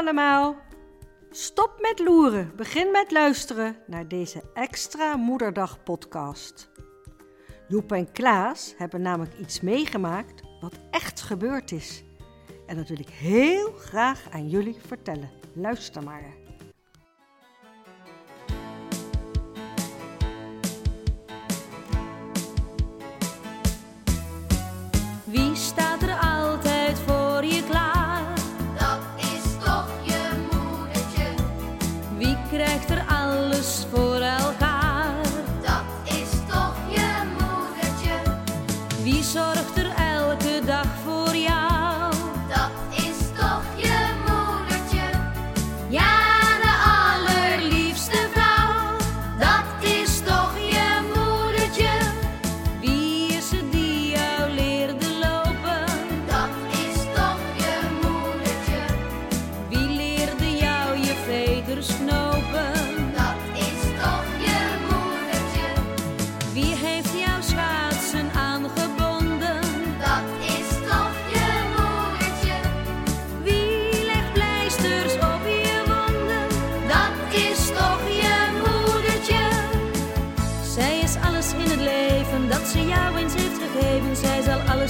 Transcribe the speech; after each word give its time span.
allemaal. 0.00 0.56
Stop 1.30 1.78
met 1.80 1.98
loeren, 1.98 2.52
begin 2.56 2.90
met 2.90 3.10
luisteren 3.10 3.76
naar 3.86 4.08
deze 4.08 4.42
extra 4.54 5.16
Moederdag 5.16 5.82
podcast. 5.82 6.70
Joep 7.68 7.92
en 7.92 8.12
Klaas 8.12 8.74
hebben 8.76 9.02
namelijk 9.02 9.38
iets 9.38 9.60
meegemaakt 9.60 10.42
wat 10.60 10.72
echt 10.90 11.20
gebeurd 11.20 11.72
is. 11.72 12.04
En 12.66 12.76
dat 12.76 12.88
wil 12.88 12.98
ik 12.98 13.08
heel 13.08 13.72
graag 13.72 14.30
aan 14.30 14.48
jullie 14.48 14.76
vertellen. 14.86 15.30
Luister 15.52 16.02
maar. 16.02 16.39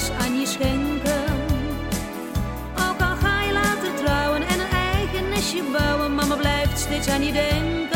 Aan 0.09 0.41
je 0.41 0.47
schenken. 0.47 1.25
Ook 2.75 3.01
al 3.01 3.17
ga 3.17 3.43
je 3.43 3.53
later 3.53 3.95
trouwen 3.95 4.43
en 4.43 4.61
een 4.61 4.71
eigen 4.71 5.29
nestje 5.29 5.63
bouwen, 5.73 6.15
mama 6.15 6.37
blijft 6.37 6.79
steeds 6.79 7.09
aan 7.09 7.25
je 7.25 7.33
denken. 7.33 7.89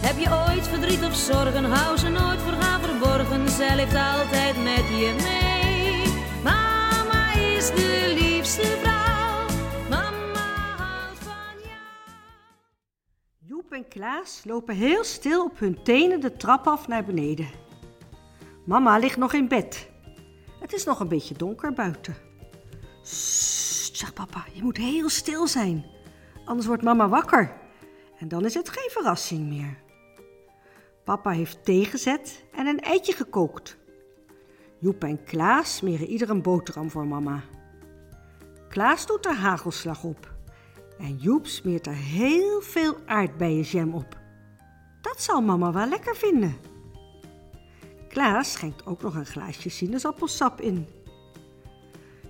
Heb 0.00 0.18
je 0.18 0.28
ooit 0.48 0.68
verdriet 0.68 1.04
of 1.04 1.14
zorgen, 1.14 1.64
hou 1.64 1.96
ze 1.96 2.08
nooit 2.08 2.40
voor 2.40 2.52
haar 2.52 2.80
verborgen. 2.80 3.48
Zij 3.48 3.76
leeft 3.76 3.94
altijd 3.94 4.56
met 4.62 4.88
je 4.88 5.14
mee. 5.22 6.02
Mama 6.42 7.34
is 7.34 7.66
de 7.66 8.14
liefste 8.20 8.62
vrouw. 8.62 9.46
Mama 9.90 10.46
houdt 10.76 11.18
van 11.18 11.58
jou. 11.62 12.16
Joep 13.38 13.72
en 13.72 13.88
Klaas 13.88 14.40
lopen 14.44 14.74
heel 14.74 15.04
stil 15.04 15.44
op 15.44 15.58
hun 15.58 15.82
tenen 15.82 16.20
de 16.20 16.36
trap 16.36 16.66
af 16.66 16.88
naar 16.88 17.04
beneden. 17.04 17.48
Mama 18.64 18.98
ligt 18.98 19.16
nog 19.16 19.32
in 19.32 19.48
bed. 19.48 19.88
Het 20.68 20.76
is 20.76 20.84
nog 20.84 21.00
een 21.00 21.08
beetje 21.08 21.34
donker 21.34 21.72
buiten. 21.72 22.16
Sst, 23.02 23.96
zegt 23.96 24.14
papa, 24.14 24.44
je 24.52 24.62
moet 24.62 24.76
heel 24.76 25.08
stil 25.08 25.46
zijn. 25.46 25.86
Anders 26.44 26.66
wordt 26.66 26.82
mama 26.82 27.08
wakker. 27.08 27.52
En 28.18 28.28
dan 28.28 28.44
is 28.44 28.54
het 28.54 28.68
geen 28.68 28.90
verrassing 28.90 29.48
meer. 29.48 29.78
Papa 31.04 31.30
heeft 31.30 31.64
thee 31.64 31.84
gezet 31.84 32.44
en 32.52 32.66
een 32.66 32.80
eitje 32.80 33.12
gekookt. 33.12 33.76
Joep 34.78 35.04
en 35.04 35.24
Klaas 35.24 35.76
smeren 35.76 36.06
ieder 36.06 36.30
een 36.30 36.42
boterham 36.42 36.90
voor 36.90 37.06
mama. 37.06 37.42
Klaas 38.68 39.06
doet 39.06 39.26
er 39.26 39.36
hagelslag 39.36 40.04
op. 40.04 40.34
En 40.98 41.16
Joep 41.16 41.46
smeert 41.46 41.86
er 41.86 41.94
heel 41.94 42.60
veel 42.60 42.96
aardbeienjam 43.06 43.94
op. 43.94 44.16
Dat 45.00 45.22
zal 45.22 45.40
mama 45.40 45.72
wel 45.72 45.88
lekker 45.88 46.16
vinden. 46.16 46.56
Klaas 48.18 48.52
schenkt 48.52 48.86
ook 48.86 49.02
nog 49.02 49.14
een 49.14 49.26
glaasje 49.26 49.68
sinaasappelsap 49.68 50.60
in. 50.60 50.86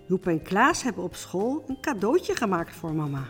Joep 0.06 0.26
en 0.26 0.43
Klaas 0.43 0.82
hebben 0.82 1.03
op 1.03 1.15
school 1.15 1.65
een 1.66 1.81
cadeautje 1.81 2.37
gemaakt 2.37 2.75
voor 2.75 2.94
mama. 2.94 3.28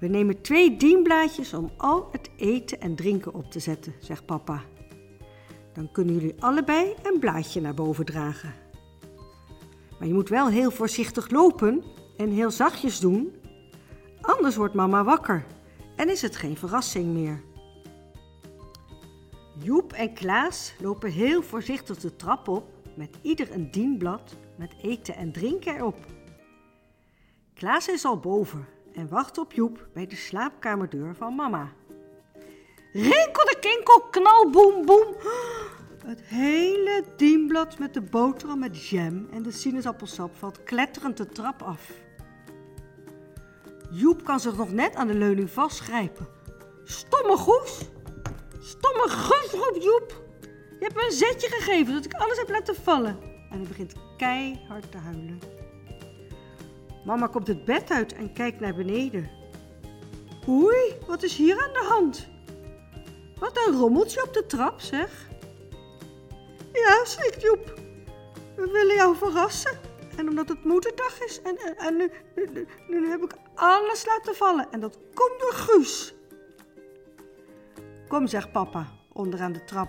We 0.00 0.06
nemen 0.06 0.42
twee 0.42 0.76
dienblaadjes 0.76 1.54
om 1.54 1.70
al 1.76 2.08
het 2.12 2.30
eten 2.36 2.80
en 2.80 2.94
drinken 2.94 3.34
op 3.34 3.50
te 3.50 3.58
zetten, 3.58 3.94
zegt 4.00 4.26
papa. 4.26 4.62
Dan 5.74 5.92
kunnen 5.92 6.14
jullie 6.14 6.42
allebei 6.42 6.94
een 7.02 7.18
blaadje 7.18 7.60
naar 7.60 7.74
boven 7.74 8.04
dragen. 8.04 8.54
Maar 9.98 10.08
je 10.08 10.14
moet 10.14 10.28
wel 10.28 10.48
heel 10.48 10.70
voorzichtig 10.70 11.30
lopen 11.30 11.84
en 12.16 12.30
heel 12.30 12.50
zachtjes 12.50 13.00
doen. 13.00 13.34
Anders 14.20 14.56
wordt 14.56 14.74
mama 14.74 15.04
wakker 15.04 15.46
en 15.96 16.10
is 16.10 16.22
het 16.22 16.36
geen 16.36 16.56
verrassing 16.56 17.14
meer. 17.14 17.42
Joep 19.58 19.92
en 19.92 20.14
Klaas 20.14 20.74
lopen 20.80 21.10
heel 21.10 21.42
voorzichtig 21.42 21.98
de 21.98 22.16
trap 22.16 22.48
op 22.48 22.70
met 22.94 23.16
ieder 23.22 23.52
een 23.52 23.70
dienblad 23.70 24.36
met 24.56 24.74
eten 24.82 25.14
en 25.14 25.32
drinken 25.32 25.76
erop. 25.76 25.98
Klaas 27.54 27.88
is 27.88 28.04
al 28.04 28.18
boven 28.18 28.66
en 28.92 29.08
wacht 29.08 29.38
op 29.38 29.52
Joep 29.52 29.88
bij 29.92 30.06
de 30.06 30.16
slaapkamerdeur 30.16 31.14
van 31.14 31.34
mama. 31.34 31.72
Rinkel 32.92 33.44
de 33.44 33.56
kinkel, 33.60 34.00
knal, 34.10 34.50
boem, 34.50 34.86
boem. 34.86 35.14
Het 36.04 36.20
hele 36.22 37.04
dienblad 37.16 37.78
met 37.78 37.94
de 37.94 38.02
boterham 38.02 38.58
met 38.58 38.88
jam 38.88 39.28
en 39.30 39.42
de 39.42 39.52
sinaasappelsap 39.52 40.36
valt 40.36 40.62
kletterend 40.62 41.16
de 41.16 41.26
trap 41.26 41.62
af. 41.62 41.90
Joep 43.90 44.24
kan 44.24 44.40
zich 44.40 44.56
nog 44.56 44.72
net 44.72 44.94
aan 44.94 45.06
de 45.06 45.14
leuning 45.14 45.50
vastgrijpen. 45.50 46.28
Stomme 46.84 47.36
goes! 47.36 47.94
Stomme 48.66 49.08
gus, 49.08 49.50
roept 49.50 49.82
Joep. 49.82 50.22
Je 50.78 50.84
hebt 50.84 50.94
me 50.94 51.04
een 51.04 51.12
zetje 51.12 51.48
gegeven 51.48 51.94
dat 51.94 52.04
ik 52.04 52.12
alles 52.12 52.38
heb 52.38 52.48
laten 52.48 52.76
vallen. 52.76 53.18
En 53.50 53.58
hij 53.58 53.68
begint 53.68 53.92
keihard 54.16 54.90
te 54.90 54.98
huilen. 54.98 55.40
Mama 57.04 57.26
komt 57.26 57.46
het 57.46 57.64
bed 57.64 57.90
uit 57.90 58.12
en 58.12 58.32
kijkt 58.32 58.60
naar 58.60 58.74
beneden. 58.74 59.30
Oei, 60.48 60.98
wat 61.06 61.22
is 61.22 61.36
hier 61.36 61.62
aan 61.62 61.72
de 61.72 61.86
hand? 61.88 62.28
Wat 63.38 63.66
een 63.66 63.76
rommeltje 63.76 64.22
op 64.22 64.34
de 64.34 64.46
trap, 64.46 64.80
zeg. 64.80 65.28
Ja, 66.72 67.04
schrikt 67.04 67.42
Joep. 67.42 67.80
We 68.56 68.70
willen 68.70 68.94
jou 68.94 69.16
verrassen. 69.16 69.78
En 70.16 70.28
omdat 70.28 70.48
het 70.48 70.64
moederdag 70.64 71.20
is 71.20 71.42
en, 71.42 71.56
en, 71.58 71.76
en 71.76 71.96
nu, 71.96 72.10
nu, 72.34 72.48
nu, 72.52 72.66
nu 73.00 73.08
heb 73.08 73.22
ik 73.22 73.32
alles 73.54 74.06
laten 74.06 74.34
vallen. 74.34 74.66
En 74.70 74.80
dat 74.80 74.98
komt 75.14 75.40
door 75.40 75.52
Guus. 75.52 76.15
Kom, 78.08 78.26
zegt 78.26 78.52
papa, 78.52 78.86
onderaan 79.12 79.52
de 79.52 79.64
trap. 79.64 79.88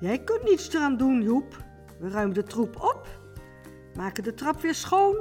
Jij 0.00 0.18
kunt 0.18 0.42
niets 0.42 0.74
eraan 0.74 0.96
doen, 0.96 1.22
Joep. 1.22 1.66
We 1.98 2.08
ruimen 2.10 2.34
de 2.34 2.42
troep 2.42 2.76
op, 2.76 3.06
maken 3.94 4.22
de 4.22 4.34
trap 4.34 4.60
weer 4.60 4.74
schoon 4.74 5.16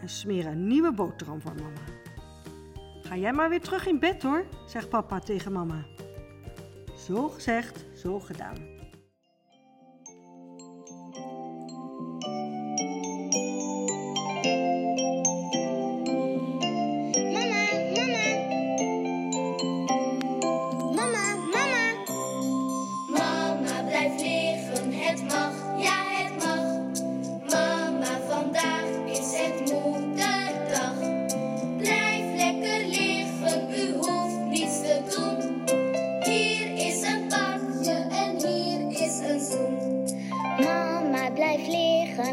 en 0.00 0.08
smeren 0.08 0.52
een 0.52 0.66
nieuwe 0.66 0.92
boterham 0.92 1.40
voor 1.40 1.54
mama. 1.54 1.80
Ga 3.02 3.16
jij 3.16 3.32
maar 3.32 3.48
weer 3.48 3.60
terug 3.60 3.86
in 3.86 3.98
bed 3.98 4.22
hoor, 4.22 4.44
zegt 4.66 4.88
papa 4.88 5.18
tegen 5.18 5.52
mama. 5.52 5.84
Zo 7.06 7.28
gezegd, 7.28 7.84
zo 7.94 8.20
gedaan. 8.20 8.77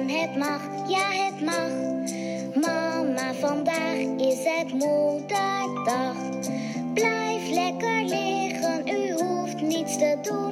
Het 0.09 0.37
mag, 0.37 0.61
ja 0.87 1.11
het 1.11 1.41
mag. 1.41 1.69
Mama, 2.61 3.33
vandaag 3.33 3.97
is 4.17 4.43
het 4.43 4.73
moederdag. 4.73 6.15
Blijf 6.93 7.49
lekker 7.49 8.03
liggen, 8.03 8.87
u 8.87 9.11
hoeft 9.11 9.61
niets 9.61 9.97
te 9.97 10.17
doen. 10.21 10.44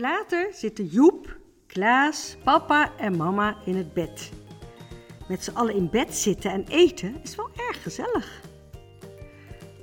Later 0.00 0.48
zitten 0.52 0.86
Joep, 0.86 1.36
Klaas, 1.66 2.36
papa 2.44 2.96
en 2.96 3.16
mama 3.16 3.56
in 3.64 3.76
het 3.76 3.92
bed. 3.92 4.30
Met 5.28 5.44
z'n 5.44 5.54
allen 5.54 5.74
in 5.74 5.90
bed 5.90 6.14
zitten 6.14 6.50
en 6.50 6.64
eten 6.68 7.20
is 7.22 7.36
wel 7.36 7.50
erg 7.68 7.82
gezellig. 7.82 8.40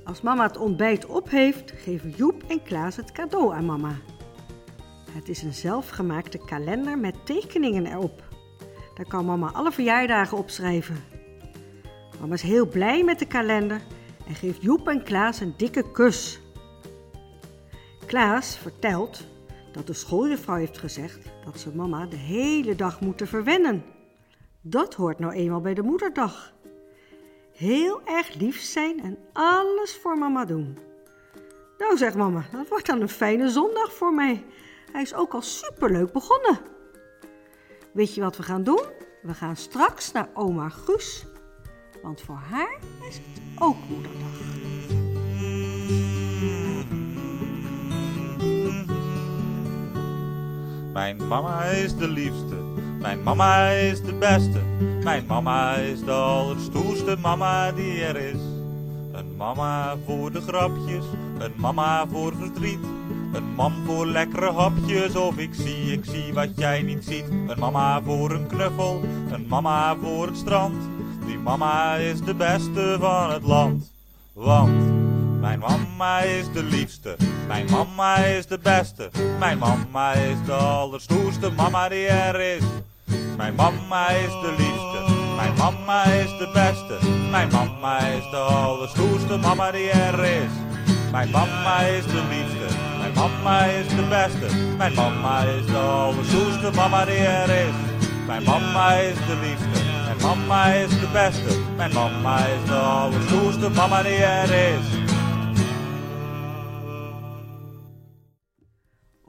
Als 0.06 0.22
mama 0.22 0.44
het 0.48 0.58
ontbijt 0.58 1.06
op 1.06 1.30
heeft, 1.30 1.72
geven 1.72 2.10
Joep 2.10 2.44
en 2.48 2.64
Klaas 2.64 2.96
het 2.96 3.12
cadeau 3.12 3.54
aan 3.54 3.66
mama. 3.66 3.96
Het 5.12 5.30
is 5.30 5.42
een 5.42 5.54
zelfgemaakte 5.54 6.38
kalender 6.38 6.98
met 6.98 7.26
tekeningen 7.26 7.86
erop. 7.86 8.24
Daar 8.96 9.08
kan 9.08 9.26
mama 9.26 9.52
alle 9.52 9.72
verjaardagen 9.72 10.38
opschrijven. 10.38 11.04
Mama 12.20 12.34
is 12.34 12.42
heel 12.42 12.68
blij 12.68 13.04
met 13.04 13.20
de 13.20 13.28
kalender 13.28 13.82
en 14.28 14.36
geeft 14.36 14.62
Joep 14.62 14.88
en 14.88 15.04
Klaas 15.04 15.40
een 15.40 15.54
dikke 15.58 15.92
kus. 15.92 16.40
Klaas 18.06 18.58
vertelt 18.58 19.30
dat 19.72 19.88
de 19.88 19.94
schooljuffrouw 19.94 20.56
heeft 20.56 20.78
gezegd 20.78 21.20
dat 21.46 21.60
ze 21.60 21.76
mama 21.76 22.06
de 22.06 22.16
hele 22.16 22.76
dag 22.76 23.02
moeten 23.02 23.28
verwennen. 23.28 23.84
Dat 24.62 24.94
hoort 24.94 25.20
nou 25.20 25.34
eenmaal 25.34 25.62
bij 25.62 25.74
de 25.74 25.82
moederdag. 25.82 26.54
Heel 27.52 28.02
erg 28.06 28.34
lief 28.34 28.62
zijn 28.62 29.04
en 29.04 29.18
alles 29.34 29.96
voor 29.96 30.18
mama 30.18 30.46
doen. 30.46 30.78
Nou, 31.78 31.98
zegt 31.98 32.16
mama, 32.16 32.46
dat 32.52 32.68
wordt 32.68 32.86
dan 32.86 33.02
een 33.02 33.10
fijne 33.10 33.50
zondag 33.50 33.94
voor 33.94 34.14
mij. 34.14 34.44
Hij 34.92 35.02
is 35.02 35.14
ook 35.14 35.34
al 35.34 35.42
superleuk 35.42 36.12
begonnen. 36.12 36.60
Weet 37.94 38.16
je 38.16 38.22
wat 38.22 38.38
we 38.38 38.44
gaan 38.44 38.64
doen? 38.64 38.84
We 39.22 39.34
gaan 39.34 39.56
straks 39.56 40.12
naar 40.12 40.30
oma 40.34 40.70
Guus, 40.70 41.26
want 42.02 42.22
voor 42.22 42.40
haar 42.50 42.80
is 43.10 43.16
het 43.16 43.42
ook 43.60 43.78
moederdag. 43.90 44.60
Mijn 51.02 51.28
mama 51.28 51.64
is 51.64 51.96
de 51.96 52.08
liefste, 52.08 52.56
mijn 53.00 53.24
mama 53.24 53.70
is 53.70 54.02
de 54.02 54.14
beste. 54.14 54.60
Mijn 55.04 55.26
mama 55.28 55.76
is 55.76 56.04
de 56.04 56.12
allerstoerste 56.12 57.18
mama 57.22 57.72
die 57.72 58.04
er 58.04 58.16
is. 58.16 58.40
Een 59.12 59.36
mama 59.38 59.96
voor 60.06 60.32
de 60.32 60.42
grapjes, 60.42 61.04
een 61.38 61.54
mama 61.56 62.08
voor 62.08 62.34
verdriet. 62.40 62.80
Een 63.34 63.54
mam 63.56 63.74
voor 63.86 64.06
lekkere 64.06 64.52
hapjes 64.52 65.16
of 65.16 65.38
ik 65.38 65.54
zie, 65.54 65.92
ik 65.92 66.06
zie 66.06 66.34
wat 66.34 66.50
jij 66.56 66.82
niet 66.82 67.06
ziet. 67.06 67.26
Een 67.48 67.60
mama 67.60 68.02
voor 68.02 68.32
een 68.32 68.48
knuffel, 68.48 69.02
een 69.32 69.46
mama 69.48 69.96
voor 69.96 70.28
het 70.28 70.38
strand. 70.38 70.76
Die 71.26 71.38
mama 71.38 71.96
is 71.96 72.22
de 72.22 72.36
beste 72.36 72.98
van 73.00 73.32
het 73.32 73.44
land. 73.44 73.92
Want 74.34 75.01
mijn 75.58 75.60
mama 75.60 76.20
is 76.20 76.52
de 76.54 76.64
liefste, 76.64 77.16
mijn 77.48 77.66
mama 77.72 78.16
is 78.16 78.46
de 78.48 78.58
beste. 78.58 79.10
Mijn 79.40 79.58
mama 79.58 80.14
is 80.14 80.38
de 80.46 80.54
allerstoerste 80.54 81.50
mama 81.50 81.90
die 81.90 82.08
er 82.08 82.40
is. 82.56 82.64
Mijn 83.38 83.56
mama 83.56 84.10
is 84.10 84.32
de 84.32 84.56
liefste, 84.58 85.14
mijn 85.36 85.54
mama 85.58 86.04
is 86.04 86.38
de 86.38 86.50
beste. 86.54 87.08
Mijn 87.32 87.50
mama 87.52 87.98
is 87.98 88.30
de 88.30 88.38
allerstoerste 88.38 89.38
mama 89.38 89.72
die 89.72 89.90
er 89.90 90.24
is. 90.24 90.52
Mijn 91.12 91.30
mama 91.30 91.80
is 91.80 92.06
de 92.06 92.24
liefste, 92.30 92.76
mijn 92.98 93.14
mama 93.14 93.66
is 93.66 93.88
de 93.88 94.06
beste. 94.10 94.56
Mijn 94.78 94.94
mama 94.94 95.42
is 95.44 95.66
de 95.66 95.78
allerstoerste 95.78 96.72
mama 96.76 97.06
die 97.06 97.16
er 97.16 97.50
is. 97.50 97.76
Mijn 98.28 98.44
mama 98.44 98.94
is 98.94 99.16
de 99.16 99.38
liefste, 99.42 99.84
mijn 100.06 100.22
mama 100.22 100.66
is 100.66 100.90
de 100.90 101.08
beste. 101.14 101.60
Mijn 101.76 101.94
mama 101.94 102.38
is 102.38 102.68
de 102.68 102.76
allerstoerste 102.76 103.70
mama 103.70 104.02
die 104.02 104.24
er 104.24 104.52
is. 104.52 105.01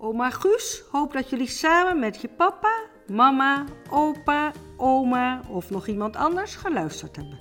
Oma 0.05 0.31
Guus 0.31 0.85
hoopt 0.91 1.13
dat 1.13 1.31
jullie 1.31 1.49
samen 1.49 1.99
met 1.99 2.21
je 2.21 2.29
papa, 2.29 2.87
mama, 3.07 3.65
opa, 3.91 4.53
oma 4.77 5.41
of 5.49 5.71
nog 5.71 5.87
iemand 5.87 6.17
anders 6.17 6.55
geluisterd 6.55 7.17
hebben. 7.17 7.39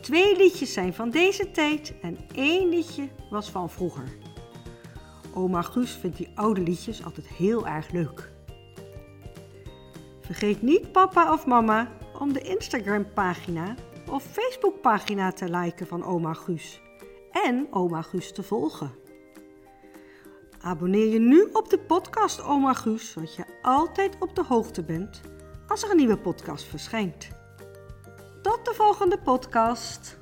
Twee 0.00 0.36
liedjes 0.36 0.72
zijn 0.72 0.94
van 0.94 1.10
deze 1.10 1.50
tijd 1.50 1.94
en 2.02 2.18
één 2.34 2.68
liedje 2.68 3.08
was 3.30 3.50
van 3.50 3.70
vroeger. 3.70 4.16
Oma 5.34 5.62
Guus 5.62 5.90
vindt 5.90 6.16
die 6.16 6.30
oude 6.34 6.60
liedjes 6.60 7.04
altijd 7.04 7.26
heel 7.26 7.66
erg 7.66 7.90
leuk. 7.90 8.30
Vergeet 10.20 10.62
niet 10.62 10.92
papa 10.92 11.32
of 11.32 11.46
mama 11.46 11.92
om 12.18 12.32
de 12.32 12.40
Instagram 12.40 13.12
pagina 13.12 13.74
of 14.08 14.22
Facebook 14.22 14.80
pagina 14.80 15.32
te 15.32 15.50
liken 15.50 15.86
van 15.86 16.04
oma 16.04 16.34
Guus 16.34 16.80
en 17.30 17.66
oma 17.70 18.02
Guus 18.02 18.32
te 18.32 18.42
volgen. 18.42 18.99
Abonneer 20.62 21.06
je 21.06 21.18
nu 21.18 21.48
op 21.52 21.70
de 21.70 21.78
podcast 21.78 22.42
Oma 22.42 22.72
Guus, 22.72 23.10
zodat 23.10 23.34
je 23.34 23.44
altijd 23.62 24.16
op 24.18 24.34
de 24.34 24.44
hoogte 24.44 24.82
bent 24.84 25.20
als 25.66 25.82
er 25.82 25.90
een 25.90 25.96
nieuwe 25.96 26.18
podcast 26.18 26.64
verschijnt. 26.64 27.28
Tot 28.42 28.64
de 28.64 28.74
volgende 28.74 29.18
podcast. 29.18 30.19